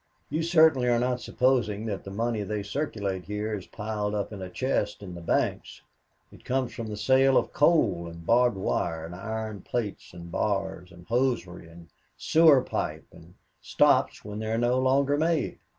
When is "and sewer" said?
11.69-12.63